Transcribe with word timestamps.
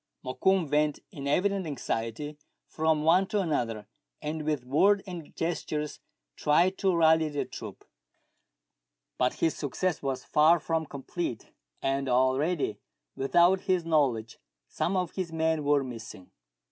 Mokoum 0.25 0.67
went 0.71 0.97
in 1.11 1.27
evident 1.27 1.67
anxiety 1.67 2.35
from 2.65 3.03
one 3.03 3.27
to 3.27 3.39
another, 3.39 3.85
and 4.19 4.41
with 4.45 4.65
word 4.65 5.03
and 5.05 5.35
gestures 5.35 5.99
tried 6.35 6.75
to 6.79 6.95
rally 6.95 7.29
the 7.29 7.45
troop; 7.45 7.85
but 9.19 9.35
his 9.35 9.55
success 9.55 10.01
was 10.01 10.23
far 10.25 10.59
from 10.59 10.87
complete, 10.87 11.51
and 11.83 12.09
already, 12.09 12.79
without 13.15 13.61
his 13.61 13.85
knowledge, 13.85 14.39
some 14.67 14.97
of 14.97 15.11
his 15.11 15.31
men 15.31 15.63
were 15.63 15.83
missing. 15.83 16.31